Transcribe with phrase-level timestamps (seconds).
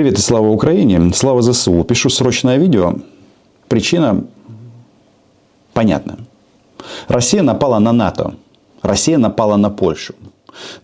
[0.00, 1.84] Привет и слава Украине, слава ЗСУ.
[1.84, 2.94] Пишу срочное видео.
[3.68, 4.24] Причина
[5.74, 6.16] понятна.
[7.06, 8.34] Россия напала на НАТО.
[8.80, 10.14] Россия напала на Польшу.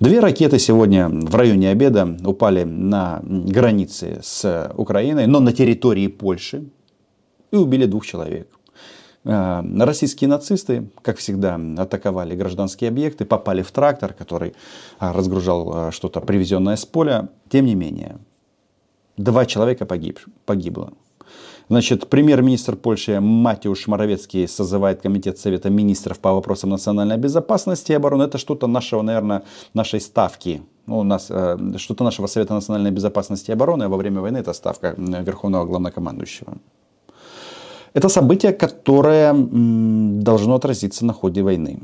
[0.00, 6.66] Две ракеты сегодня в районе обеда упали на границе с Украиной, но на территории Польши
[7.50, 8.48] и убили двух человек.
[9.24, 14.52] Э, российские нацисты, как всегда, атаковали гражданские объекты, попали в трактор, который э,
[15.12, 17.30] разгружал э, что-то привезенное с поля.
[17.48, 18.18] Тем не менее,
[19.16, 20.92] два человека погиб, погибло.
[21.68, 28.22] Значит, премьер-министр Польши Матиуш Моровецкий созывает комитет Совета министров по вопросам национальной безопасности и обороны.
[28.22, 29.42] Это что-то нашего, наверное,
[29.74, 30.62] нашей ставки.
[30.86, 34.94] Ну, у нас что-то нашего Совета национальной безопасности и обороны во время войны это ставка
[34.96, 36.58] Верховного главнокомандующего.
[37.94, 41.80] Это событие, которое должно отразиться на ходе войны.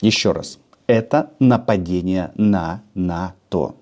[0.00, 3.74] Еще раз, это нападение на НАТО.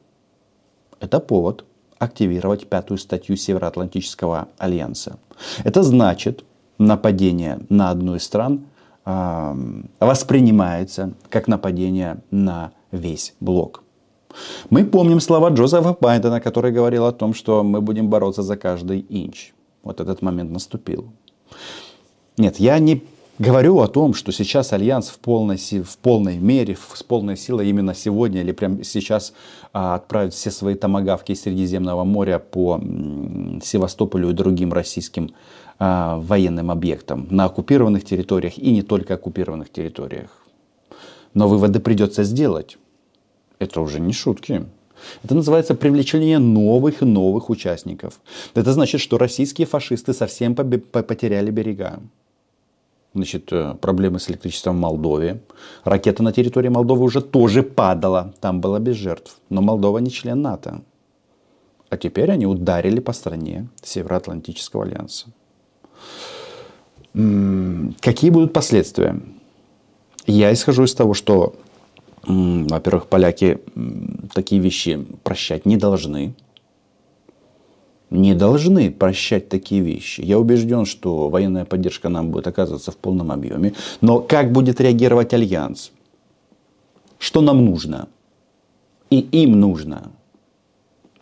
[0.98, 1.64] Это повод
[2.00, 5.18] активировать пятую статью Североатлантического альянса.
[5.62, 6.44] Это значит,
[6.78, 8.64] нападение на одну из стран
[9.04, 9.54] э,
[10.00, 13.84] воспринимается как нападение на весь блок.
[14.70, 19.04] Мы помним слова Джозефа Байдена, который говорил о том, что мы будем бороться за каждый
[19.08, 19.52] инч.
[19.82, 21.12] Вот этот момент наступил.
[22.38, 23.02] Нет, я не
[23.40, 27.94] говорю о том, что сейчас Альянс в полной, в полной мере, с полной силой именно
[27.94, 29.32] сегодня или прямо сейчас
[29.72, 35.30] а, отправит все свои томогавки из Средиземного моря по м, Севастополю и другим российским
[35.78, 40.30] а, военным объектам на оккупированных территориях и не только оккупированных территориях.
[41.32, 42.76] Но выводы придется сделать.
[43.58, 44.66] Это уже не шутки.
[45.24, 48.20] Это называется привлечение новых и новых участников.
[48.54, 52.00] Это значит, что российские фашисты совсем потеряли берега.
[53.14, 55.42] Значит, э, проблемы с электричеством в Молдове.
[55.84, 58.32] Ракета на территории Молдовы уже тоже падала.
[58.40, 59.38] Там было без жертв.
[59.48, 60.82] Но Молдова не член НАТО.
[61.88, 65.26] А теперь они ударили по стране Североатлантического альянса.
[68.00, 69.20] Какие будут последствия?
[70.26, 71.56] Я исхожу из того, что
[72.22, 73.58] во-первых, поляки
[74.34, 76.34] такие вещи прощать не должны.
[78.10, 80.20] Не должны прощать такие вещи.
[80.20, 83.74] Я убежден, что военная поддержка нам будет оказываться в полном объеме.
[84.00, 85.92] Но как будет реагировать Альянс?
[87.18, 88.08] Что нам нужно?
[89.10, 90.10] И им нужно.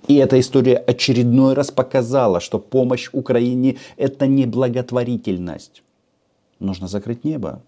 [0.07, 5.83] И эта история очередной раз показала, что помощь Украине– это не благотворительность.
[6.59, 7.61] Нужно закрыть небо.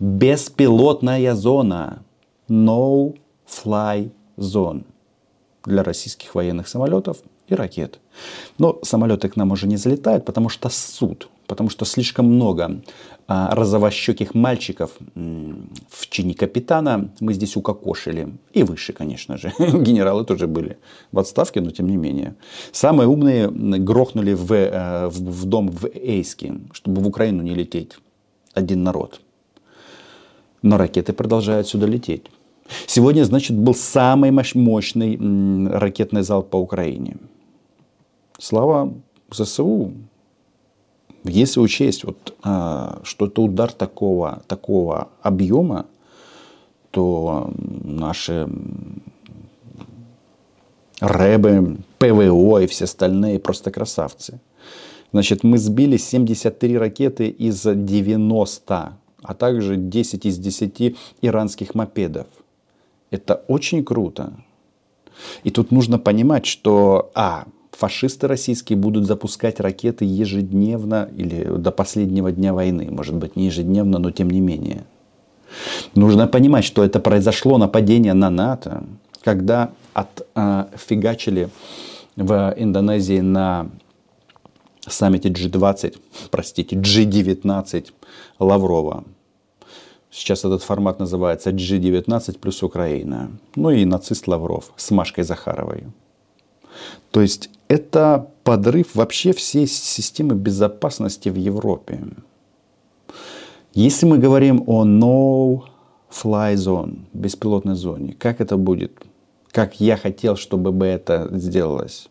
[0.00, 2.02] Беспилотная зона–
[2.48, 4.84] no-fly zone
[5.66, 7.18] для российских военных самолетов
[7.48, 8.00] и ракет.
[8.58, 12.80] Но самолеты к нам уже не залетают, потому что суд, потому что слишком много
[13.26, 18.28] а, розовощеких мальчиков в чине капитана мы здесь укокошили.
[18.52, 19.52] И выше, конечно же.
[19.58, 20.76] Генералы тоже были
[21.12, 22.34] в отставке, но тем не менее.
[22.72, 27.98] Самые умные грохнули в, э, в, в дом в Эйске, чтобы в Украину не лететь.
[28.52, 29.20] Один народ.
[30.62, 32.24] Но ракеты продолжают сюда лететь.
[32.86, 35.18] Сегодня, значит, был самый мощный
[35.68, 37.16] ракетный залп по Украине.
[38.38, 38.92] Слава
[39.30, 39.92] ЗСУ.
[41.24, 45.86] Если учесть, вот, а, что это удар такого, такого объема,
[46.90, 48.48] то наши
[51.00, 54.40] рэбы, ПВО и все остальные просто красавцы.
[55.12, 62.26] Значит, мы сбили 73 ракеты из 90 а также 10 из 10 иранских мопедов.
[63.10, 64.34] Это очень круто.
[65.44, 72.32] И тут нужно понимать, что, а, фашисты российские будут запускать ракеты ежедневно или до последнего
[72.32, 72.88] дня войны.
[72.90, 74.84] Может быть, не ежедневно, но тем не менее.
[75.94, 78.84] Нужно понимать, что это произошло нападение на НАТО,
[79.22, 79.72] когда
[80.34, 81.48] отфигачили
[82.16, 83.70] а, в Индонезии на
[84.80, 85.96] саммите G20,
[86.30, 87.92] простите, G19
[88.38, 89.04] Лаврова.
[90.10, 93.32] Сейчас этот формат называется G19 плюс Украина.
[93.56, 95.86] Ну и нацист Лавров с Машкой Захаровой.
[97.10, 102.00] То есть это подрыв вообще всей системы безопасности в Европе.
[103.72, 108.92] Если мы говорим о no-fly zone, беспилотной зоне, как это будет?
[109.50, 112.08] Как я хотел, чтобы бы это сделалось?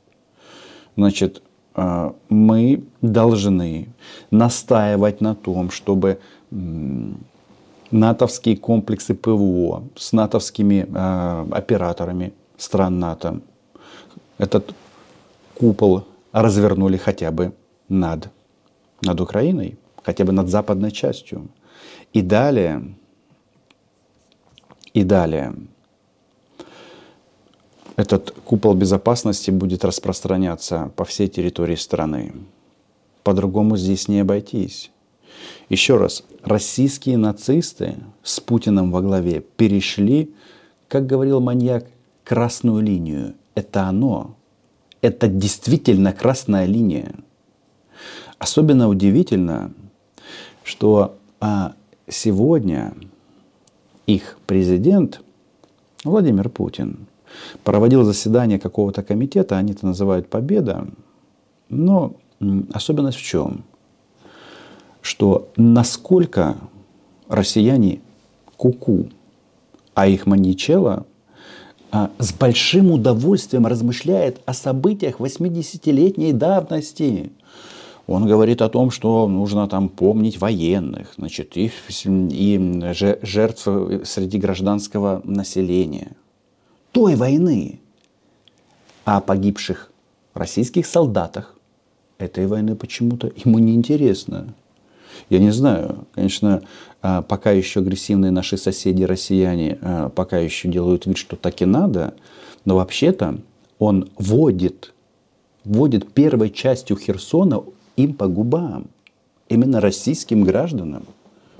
[0.97, 1.41] Значит,
[1.75, 3.87] э, мы должны
[4.31, 6.19] настаивать на том, чтобы
[7.91, 13.39] натовские комплексы ПВО с натовскими э, операторами стран НАТО.
[14.37, 14.73] Этот
[15.55, 17.53] купол развернули хотя бы
[17.89, 18.29] над,
[19.01, 21.47] над Украиной, хотя бы над западной частью.
[22.11, 22.95] И далее,
[24.93, 25.53] и далее,
[27.95, 32.33] этот купол безопасности будет распространяться по всей территории страны.
[33.23, 34.91] По-другому здесь не обойтись.
[35.69, 40.33] Еще раз, российские нацисты с Путиным во главе перешли,
[40.87, 41.85] как говорил маньяк,
[42.23, 43.35] красную линию.
[43.55, 44.35] Это оно.
[45.03, 47.13] Это действительно красная линия.
[48.39, 49.73] Особенно удивительно,
[50.63, 51.73] что а,
[52.07, 52.93] сегодня
[54.07, 55.19] их президент
[56.05, 57.07] Владимир Путин
[57.65, 60.87] проводил заседание какого-то комитета, они это называют победа,
[61.67, 62.15] но
[62.71, 63.65] особенность в чем?
[65.01, 66.55] Что насколько
[67.27, 67.99] россияне
[68.55, 69.09] куку,
[69.95, 71.05] а их маньячело а,
[72.17, 77.31] с большим удовольствием размышляет о событиях 80-летней давности.
[78.07, 81.71] Он говорит о том, что нужно там помнить военных, значит, и,
[82.03, 83.67] и жертв
[84.05, 86.11] среди гражданского населения.
[86.91, 87.79] Той войны.
[89.05, 89.91] А о погибших
[90.33, 91.55] российских солдатах
[92.17, 94.53] этой войны почему-то ему не интересно.
[95.29, 96.61] Я не знаю, конечно,
[97.01, 101.65] а, пока еще агрессивные наши соседи россияне а, пока еще делают вид, что так и
[101.65, 102.13] надо,
[102.65, 103.39] но вообще-то
[103.79, 104.93] он вводит,
[105.63, 107.63] вводит первой частью Херсона
[107.95, 108.87] им по губам,
[109.49, 111.05] именно российским гражданам.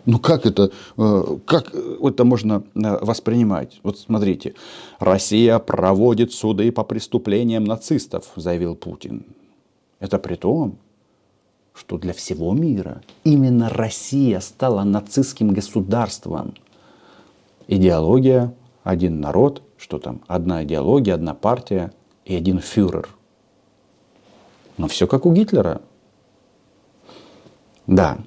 [0.05, 3.79] Ну как это, э, как это можно э, воспринимать?
[3.83, 4.53] Вот смотрите,
[4.99, 9.25] Россия проводит суды по преступлениям нацистов, заявил Путин.
[9.99, 10.77] Это при том,
[11.73, 16.53] что для всего мира именно Россия стала нацистским государством.
[17.67, 18.53] Идеология,
[18.83, 21.91] один народ, что там, одна идеология, одна партия
[22.25, 23.09] и один фюрер.
[24.77, 25.81] Но все как у Гитлера–
[27.87, 28.17] да,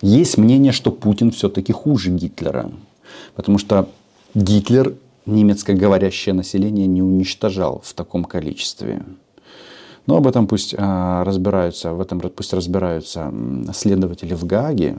[0.00, 2.72] есть мнение, что Путин все-таки хуже Гитлера.
[3.34, 3.88] Потому что
[4.34, 4.94] Гитлер
[5.26, 9.04] немецкоговорящее население не уничтожал в таком количестве.
[10.06, 13.32] Но об этом пусть а, разбираются, в этом пусть разбираются
[13.72, 14.98] следователи в Гааге.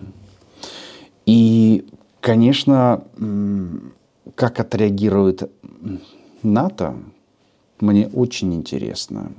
[1.26, 1.86] И,
[2.22, 3.04] конечно,
[4.36, 5.50] как отреагирует
[6.42, 6.96] НАТО,
[7.80, 9.32] мне очень интересно.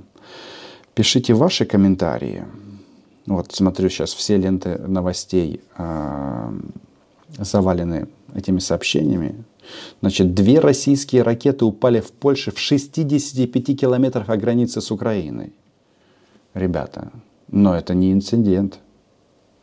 [0.95, 2.45] Пишите ваши комментарии.
[3.27, 6.53] Вот смотрю сейчас, все ленты новостей э,
[7.39, 9.45] завалены этими сообщениями.
[10.01, 15.53] Значит, две российские ракеты упали в Польше в 65 километрах от границы с Украиной.
[16.55, 17.11] Ребята,
[17.49, 18.79] но это не инцидент.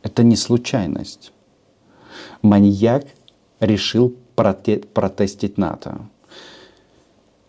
[0.02, 1.32] Это не случайность.
[2.42, 3.06] Маньяк
[3.60, 6.00] решил проте- протестить НАТО.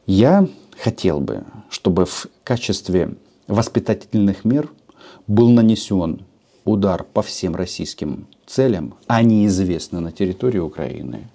[0.05, 0.47] Я
[0.77, 3.15] хотел бы, чтобы в качестве
[3.47, 4.69] воспитательных мер–
[5.27, 6.25] был нанесен
[6.65, 11.29] удар по всем российским целям, они известны на территории Украины.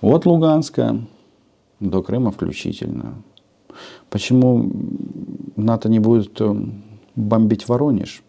[0.00, 1.00] От Луганска
[1.80, 3.14] до Крыма включительно.
[4.10, 4.70] Почему
[5.56, 6.54] НАТО не будет э,
[7.14, 8.22] бомбить Воронеж?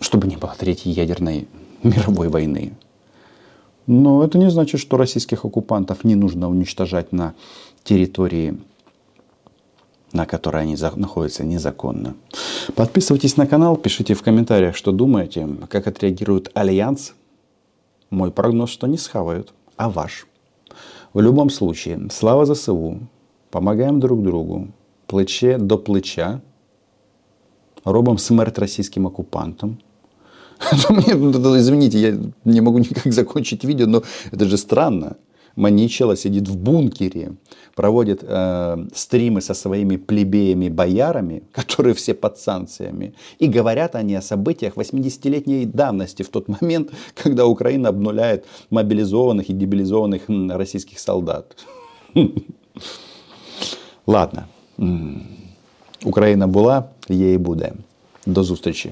[0.00, 1.48] Чтобы не было третьей ядерной
[1.82, 2.74] мировой войны.
[3.86, 7.34] Но это не значит, что российских оккупантов не нужно уничтожать на
[7.84, 8.58] территории
[10.12, 12.14] на которой они находятся незаконно.
[12.74, 17.12] Подписывайтесь на канал, пишите в комментариях, что думаете, как отреагирует Альянс.
[18.10, 20.26] Мой прогноз, что не схавают, а ваш.
[21.14, 23.00] В любом случае, слава ЗСУ,
[23.50, 24.68] помогаем друг другу,
[25.06, 26.40] плече до плеча,
[27.84, 29.78] робом смерть российским оккупантам.
[30.60, 34.02] Извините, я не могу никак закончить видео, но
[34.32, 35.16] это же странно.
[35.55, 37.33] Маничела сидит в бункере,
[37.75, 44.77] проводит э, стримы со своими плебеями-боярами, которые все под санкциями, и говорят они о событиях
[44.77, 46.91] 80-летней давности в тот момент,
[47.23, 50.23] когда Украина обнуляет мобилизованных и дебилизованных
[50.57, 51.55] российских солдат.
[54.07, 54.45] Ладно.
[56.03, 57.73] Україна була, є і буде.
[58.25, 58.91] До зустрічі.